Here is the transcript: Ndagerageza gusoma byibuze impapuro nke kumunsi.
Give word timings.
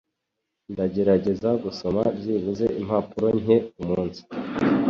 Ndagerageza 0.73 1.49
gusoma 1.63 2.01
byibuze 2.17 2.65
impapuro 2.81 3.27
nke 3.41 3.57
kumunsi. 3.71 4.21